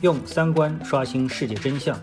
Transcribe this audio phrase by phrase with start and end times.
[0.00, 1.98] 用三观刷新世界真相，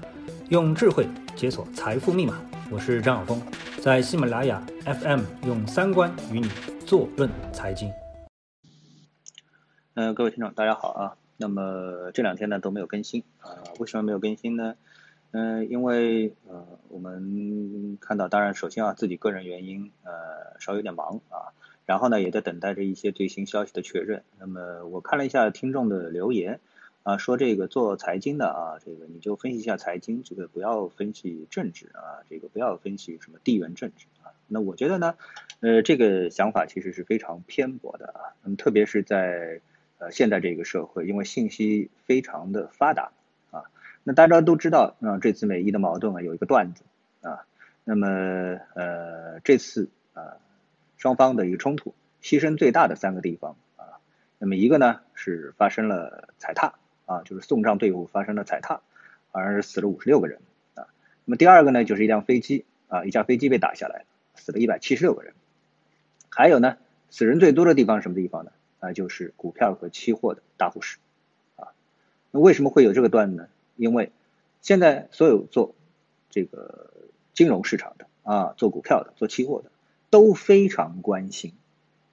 [0.49, 2.43] 用智慧解锁财富密码。
[2.69, 3.41] 我是张晓峰，
[3.81, 6.49] 在喜马拉雅 FM 用三观与你
[6.85, 7.89] 坐论财经。
[9.93, 11.15] 嗯，各位听众，大家好啊。
[11.37, 13.63] 那么这两天呢都没有更新啊？
[13.79, 14.75] 为什么没有更新呢？
[15.31, 21.55] 嗯，因为呃，我们看到，当然首先啊，自己个人原因呃，稍有点忙啊。
[21.85, 24.21] 然后呢，也在等待着一些最新消息的确认。
[24.37, 26.59] 那么我看了一下听众的留言。
[27.05, 34.33] 啊，说这个做财经的啊，这个你就分析一下财经，这个不要分析政治啊，这个不要分析什么地缘政治啊。
[34.47, 35.13] 那我觉得呢，
[35.59, 38.33] 呃，这个想法其实是非常偏颇的啊。
[38.41, 39.61] 那么特别是在
[39.99, 43.11] 呃现在这个社会，因为信息非常的发达
[43.51, 43.65] 啊。
[44.03, 46.83] 那大家都知道啊，这次美伊的矛盾啊，有一个段子
[47.21, 47.45] 啊。
[47.83, 48.07] 那么
[48.73, 50.37] 呃，这次啊，
[50.97, 51.93] 双方的一个冲突，
[52.23, 54.01] 牺牲最大的三个地方啊，
[54.39, 56.73] 那么一个呢是发生了踩踏。
[57.05, 58.81] 啊，就是送葬队伍发生了踩踏，
[59.31, 60.39] 而死了五十六个人
[60.73, 60.87] 啊。
[61.25, 65.33] 那么第二个呢，就是一辆飞机啊，一架飞机被打下来，死了一百七十六个人。
[66.29, 66.77] 还有呢，
[67.09, 68.51] 死人最多的地方什么地方呢？
[68.79, 70.97] 啊，就是股票和期货的大户市
[71.55, 71.69] 啊。
[72.31, 73.47] 那为什么会有这个段呢？
[73.75, 74.11] 因为
[74.61, 75.75] 现在所有做
[76.29, 76.91] 这个
[77.33, 79.71] 金融市场的啊，做股票的、做期货的
[80.09, 81.53] 都非常关心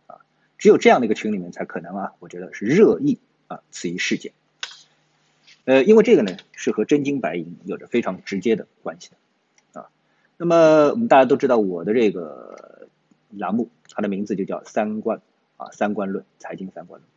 [0.07, 0.21] 啊。
[0.59, 4.33] 只有这样的一个群里面才可能啊，我觉得是热议啊此一事件。
[5.65, 9.89] 呃，因为这个呢是和真金白银有着非常直接的关系的啊。
[10.37, 12.89] 那么我们大家都知道我的这个
[13.31, 15.21] 栏目，它的名字就叫三观
[15.57, 17.09] 啊，三观论，财经三观论。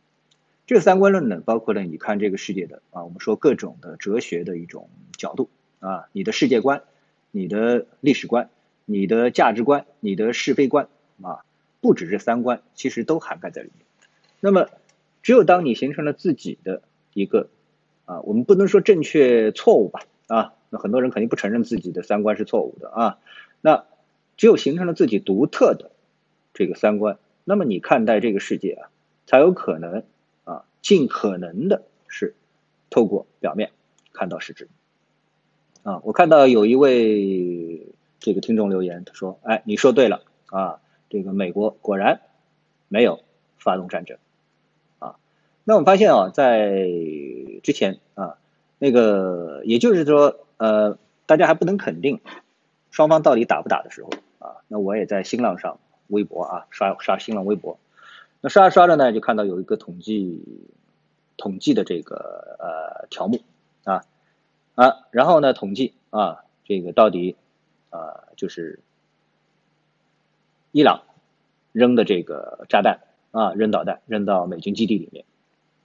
[0.66, 5.48] 这个三观论呢，包括了你看这个世界的啊，我们说各种的哲学的一种角度
[5.80, 6.82] 啊，你的世界观、
[7.30, 8.50] 你的历史观、
[8.84, 10.88] 你的价值观、你的是非观
[11.22, 11.44] 啊，
[11.80, 13.86] 不只是三观，其实都涵盖在里面。
[14.40, 14.68] 那么，
[15.22, 17.48] 只有当你形成了自己的一个
[18.06, 20.00] 啊，我们不能说正确错误吧？
[20.28, 23.18] 啊，那很多人肯定不承认自己的三观是错误的啊。
[23.60, 23.84] 那
[24.36, 25.90] 只有形成了自己独特的
[26.54, 28.88] 这个三观，那么你看待这个世界啊，
[29.26, 30.02] 才有可能
[30.44, 32.34] 啊，尽可能的是
[32.90, 33.70] 透过表面
[34.12, 34.68] 看到实质。
[35.82, 37.86] 啊，我看到有一位
[38.18, 42.20] 这个听众留言，他说：“哎，你说对了啊，这个美国果然
[42.88, 43.20] 没有
[43.58, 44.18] 发动战争
[44.98, 45.16] 啊。”
[45.62, 46.88] 那我们发现啊，在
[47.66, 48.38] 之前啊，
[48.78, 50.96] 那个也就是说，呃，
[51.26, 52.20] 大家还不能肯定
[52.92, 57.76] 双方到底打不打的时候啊，那我也在新浪上微博啊刷刷新浪微博，
[58.40, 60.70] 那刷着刷着呢，就看到有一个统计
[61.36, 63.40] 统计的这个呃条目
[63.82, 64.04] 啊
[64.76, 67.34] 啊，然后呢统计啊这个到底
[67.90, 68.78] 啊就是
[70.70, 71.02] 伊朗
[71.72, 73.00] 扔的这个炸弹
[73.32, 75.24] 啊扔导弹扔到美军基地里面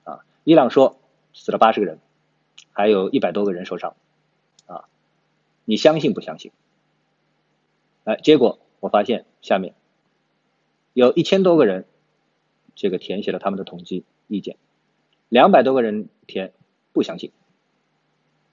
[0.03, 0.19] 啊。
[0.44, 1.00] 伊朗说
[1.34, 2.00] 死了八十个人，
[2.72, 3.96] 还有一百多个人受伤，
[4.66, 4.86] 啊，
[5.66, 6.52] 你相信不相信？
[8.03, 9.75] 哎，结果我发现下面
[10.94, 11.86] 有一千多个人，
[12.75, 14.58] 这个填写了他们的统计意见，
[15.30, 16.53] 两百多个人填
[16.94, 17.31] 不相信，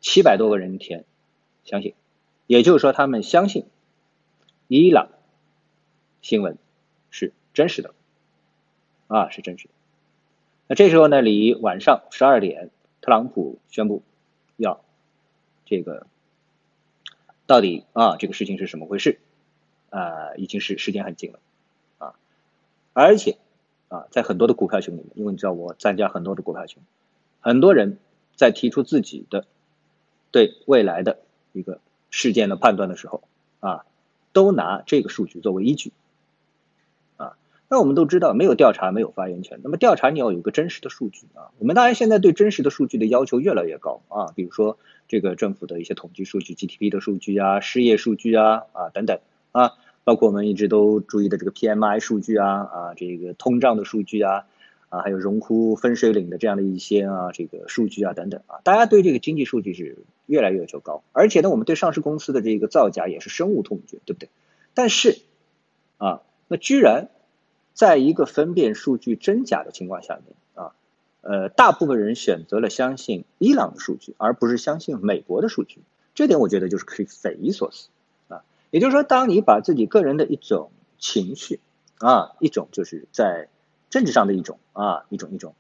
[0.01, 1.05] 七百多个人填
[1.65, 1.95] 相信，
[2.47, 3.67] 也就是说他们相信
[4.69, 5.09] 伊朗
[6.21, 6.59] 新闻
[7.11, 7.95] 是真实的，
[9.07, 9.75] 啊，是真实的。
[10.69, 12.69] 那这时候呢，离晚上十二点，
[13.01, 14.03] 特朗普宣布
[14.57, 14.85] 要
[15.65, 16.07] 这个
[17.47, 19.19] 到底啊，这个事情是什么回事
[19.89, 20.35] 啊？
[20.37, 21.39] 已经是时间很近了
[21.97, 22.15] 啊，
[22.93, 23.39] 而且
[23.89, 26.83] 啊，在很多的股票群里面，因为你知道我参加很多的股票群，
[27.41, 27.99] 很多人
[28.37, 29.47] 在提出自己的
[30.31, 31.19] 对未来的
[31.53, 31.81] 一个
[32.11, 33.23] 事件的判断的时候
[33.61, 33.87] 啊，
[34.35, 35.93] 都拿这个数据作为依据。
[37.71, 39.61] 那我们都知道，没有调查没有发言权。
[39.63, 41.53] 那么调查你要有一个真实的数据啊。
[41.59, 49.19] 我们当然现在对真实的数据的要求越来越高啊，比如说这个政府的一些统计数据、GDP 的数据啊、失业数据啊啊等等
[49.53, 54.47] 啊，包括我们一直都注意的这个 PMI 数据啊啊，这个通胀的数据啊
[54.89, 64.31] 啊，还有荣枯分水岭的这样的一些啊这个数据啊等等啊，大家对这个经济数据是越来越要求高，而且呢，我们对上市公司的这个造假也是深恶痛绝，对不对？
[64.73, 65.19] 但是
[65.99, 67.11] 啊，那居然。
[67.79, 70.73] 在一个分辨数据真假的情况下面啊，
[71.21, 75.79] 呃，大部分人选择了相信伊朗的数据，而不是相信美国的数据。
[76.13, 77.91] 这点我觉得就是可以匪夷所思
[78.27, 78.43] 啊。
[78.73, 81.61] 也就是说，当你把自己个人的一种情绪
[81.99, 83.49] 啊，一种就是在
[83.91, 85.55] 政治上的一种啊，一种一种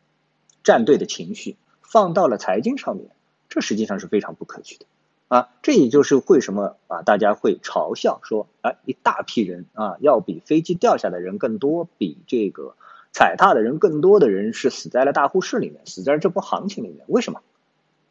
[0.64, 3.10] 站队的情绪，放到了财经上面，
[3.48, 4.86] 这实际上是非常不可取的。
[5.28, 12.74] 啊，这也就是为什么啊，大家会嘲笑说，哎，一大批人啊，要比飞机掉下的人更多，比这个
[13.12, 17.04] 踩踏的人更多的人是死在了大户市里面，死在了这波行情里面。
[17.08, 17.40] 为什么？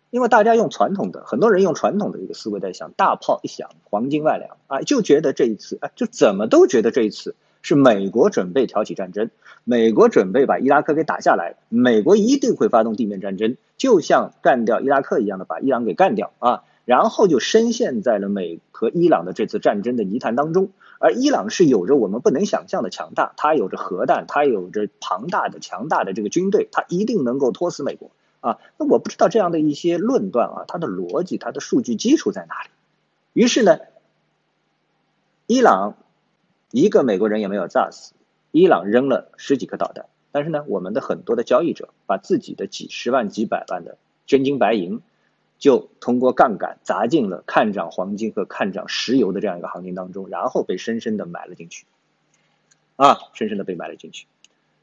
[0.10, 9.30] 因为大家用传统的，很多人用传统的一个思维在想，大炮一响，黄金万两啊，就觉得这一次，哎，就怎么都觉得这一次是美国准备挑起战争，
[9.66, 20.70] 美国准备把伊拉克给打下来，美国一定会发动地面战争，就像干掉伊拉克一样的把伊朗给干掉啊，然后就深陷在了美和伊朗的这次战争的泥潭当中，
[21.00, 28.10] 而伊朗是有着我们不能想象的强大，它有着核弹，它有着庞大的强大的这个军队，它一定能够拖死美国。
[28.40, 32.70] 啊，那我不知道这样的一些论断啊，它的逻辑、它的数据基础在哪里？
[33.34, 33.80] 于是呢，
[35.46, 35.98] 伊朗
[36.72, 38.14] 一个美国人也没有炸死，
[38.52, 45.02] 伊朗扔了十几颗导弹，但是呢，我们的很多的交易者把自己的几十万、几百万的真金白银，
[45.60, 51.86] 就通过杠杆砸进了看涨黄金和看涨石油的这样一个行情当中，然后被深深的埋了进去，
[52.96, 54.28] 啊，深深的被埋了进去。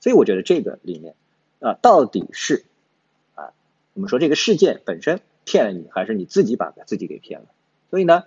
[0.00, 1.14] 所以我觉得这个里面
[1.60, 2.64] 啊，到底是。
[3.34, 3.52] 啊
[3.94, 7.46] 我们说这个事件本身骗了你，还是你自己把自己给骗了？
[7.90, 8.24] 所以呢，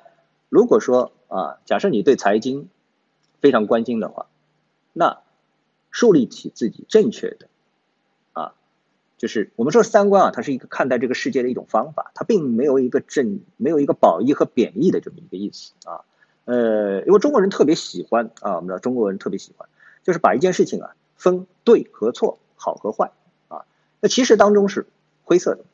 [0.48, 2.70] 如果说啊，假设你对财经
[3.42, 4.28] 非常关心的话，
[4.94, 5.20] 那
[5.92, 7.50] 树立起自己正确的，
[9.18, 16.06] 就是我们说三观啊，它是一个看待这个世界的一种方法，它并没有一个正，没有一个褒义和贬义的这么一个意思啊。
[16.46, 19.68] 呃，因为中国人特别喜欢啊，我们知道中国人特别喜欢，
[20.04, 23.12] 就是把一件事情啊分对和错、好和坏
[23.48, 23.66] 啊，
[24.00, 24.86] 那其实当中是。
[25.30, 25.66] 灰色的，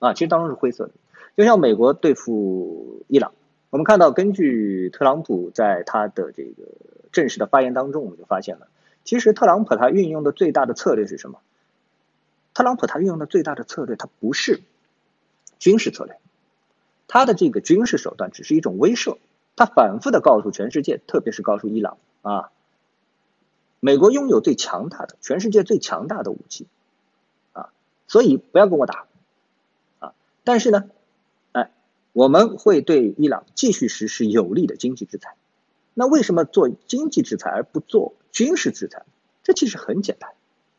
[0.00, 0.92] 啊，其实当中是灰色的，
[1.34, 3.32] 就像美国对付伊朗，
[3.70, 6.64] 我们看到，根据特朗普在他的这个
[7.10, 8.68] 正式的发言当中，我们就发现了，
[9.02, 11.38] 其实特朗普他运用的最大的策略是什么？
[12.58, 14.62] 特朗普他运用的最大的策略，他不是
[15.60, 16.18] 军事策略，
[17.06, 19.18] 他的这个军事手段只是一种威慑，
[19.54, 22.50] 他反复的告诉全世界，特别是告诉伊朗啊，
[23.78, 26.66] 美国拥有最强大的，全世界最强大的武器
[27.52, 27.70] 啊。
[28.08, 29.06] 所以不要跟我打，
[30.00, 30.14] 啊！
[30.42, 30.90] 但是呢，
[31.52, 31.70] 哎，
[32.12, 35.36] 我们会对伊朗继续实施有力的经济制裁。
[35.94, 39.04] 那为什么做经济制裁而不做军事制裁？
[39.44, 40.32] 这其实很简单，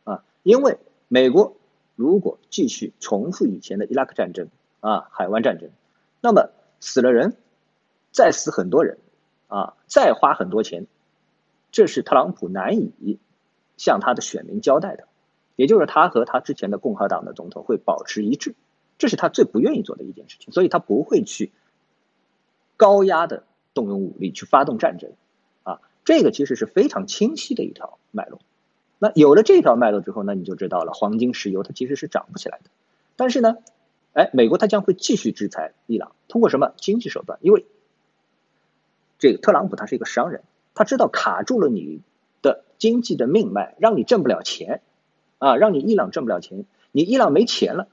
[0.04, 0.78] 啊，因为
[1.08, 1.56] 美国
[2.00, 4.48] 如果继续重复以前的伊拉克战争
[4.80, 5.70] 啊，海湾战争，
[6.22, 6.50] 那么
[6.80, 7.36] 死了人，
[8.14, 9.00] 再死很多人，
[9.50, 10.88] 啊，再花很多钱，
[11.74, 13.20] 这是特朗普难以
[13.76, 15.10] 向他的选民交代的。
[15.58, 18.56] 也就是他和他之前的共和党的总统会保持一致，
[18.98, 21.52] 这是他最不愿意做的一件事情，所以他不会去
[22.78, 23.44] 高压的
[23.74, 25.12] 动用武力去发动战争，
[25.64, 28.40] 啊，这个其实是非常清晰的一条脉络。
[29.00, 32.70] 那有了这条脉络之后，那你就知道了，黄金、石油它其实是涨不起来的。
[33.16, 33.58] 但是呢，
[34.14, 37.40] 哎，美国它将会继续制裁伊朗，通过什么经济手段？
[37.42, 37.66] 因为
[39.18, 40.44] 这个特朗普他是一个商人，
[40.76, 42.02] 他知道卡住了你
[42.42, 44.82] 的经济的命脉，让你挣不了钱。
[45.42, 47.88] 啊，让你伊朗挣不了钱，你伊朗没钱了，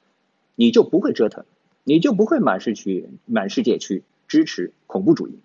[0.57, 1.45] 你就不会折腾，
[1.85, 5.39] 你就不会满世去满世界去支持恐怖主义，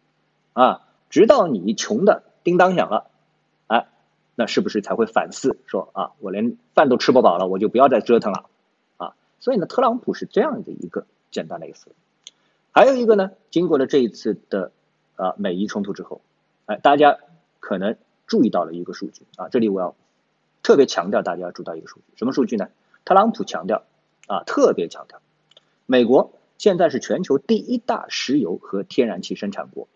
[0.53, 0.81] 啊，
[1.11, 3.10] 直到你穷的叮当响了，
[4.35, 8.49] 那是不是才会反思说啊，我连饭都吃不饱了，我就不要再折腾了，
[8.97, 11.95] 啊，所以呢，特朗普是这样的一个简单的一个思维，
[12.71, 14.71] 还有一个呢，经过了这一次的
[15.15, 16.21] 啊美伊冲突之后，
[16.65, 17.17] 哎，大家
[17.59, 17.95] 可能
[18.27, 19.95] 注意到了一个数据啊，这里我要。
[20.63, 22.69] 特别强调大家要注意到一个数据，什么数据呢？
[23.03, 23.81] 特朗普强调，
[24.27, 25.19] 啊，特别强调，
[25.87, 29.87] 美国现在是全球第一大石油和天然气生产国，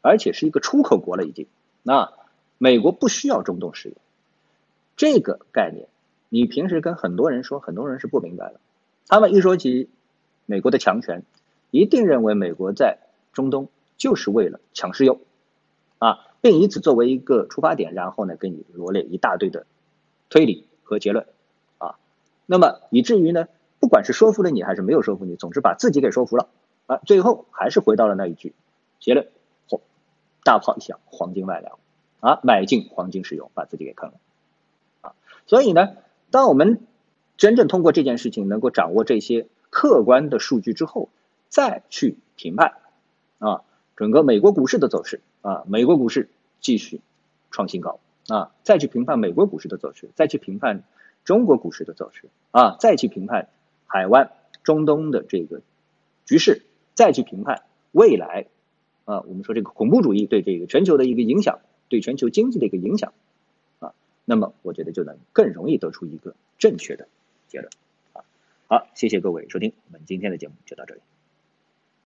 [0.00, 1.48] 而且是一个出口国了已经。
[1.82, 2.14] 那
[2.62, 3.94] 美国不需要中东石油，
[4.94, 5.88] 这个概念，
[6.28, 8.60] 你平时跟很多人说，很多人是不明白的。
[9.08, 9.88] 他们一说起
[10.44, 11.22] 美国的强权，
[11.70, 12.98] 一定认为美国在
[13.32, 15.22] 中东就是为了抢石油，
[15.98, 19.64] 啊，并以此作为一个出发点，然后呢，给你罗列一大堆的。
[20.28, 21.26] 推理和结论，
[21.78, 21.96] 啊，
[22.44, 23.48] 那么以至于呢，
[23.80, 26.50] 不管是说服了你还是没有说服你，总之把自己给说服了，
[26.84, 28.52] 啊，最后还是回到了那一句
[29.00, 29.28] 结论：
[29.66, 29.80] 嚯，
[30.44, 31.78] 大炮一响，黄金万两，
[32.20, 34.14] 啊，买进黄金石油，把自己给坑了，
[35.00, 35.14] 啊，
[35.46, 35.96] 所以呢，
[36.30, 36.86] 当我们
[37.36, 41.08] 真正通过这件事情能够掌握这些客观的数据之后，
[41.48, 42.74] 再去评判，
[43.38, 43.62] 啊，
[43.96, 46.28] 整个美国股市的走势，啊，美国股市
[46.60, 47.00] 继续
[47.50, 47.98] 创新高。
[48.28, 50.84] 啊，再去评判美国股市的走势，再去评判
[51.24, 53.48] 中国股市的走势，啊，再去评判
[53.86, 54.30] 海湾、
[54.62, 55.62] 中东的这个
[56.26, 56.62] 局势，
[56.94, 58.46] 再去评判未来，
[59.04, 61.58] 啊，我们说这个恐怖主义对这个全球的一个影响，
[61.90, 63.12] 对全球经济的一个影响，
[63.80, 63.92] 啊，
[64.24, 67.08] 那么我觉得就能更容易得出一个正确的
[67.48, 67.70] 结论，
[68.14, 68.24] 啊，
[68.68, 71.02] 好，谢谢各位收听，我们今天的节目就到这里。